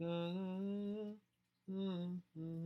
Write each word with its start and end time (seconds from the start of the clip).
Mm-hmm. 0.00 1.12
mm-hmm. 1.70 2.65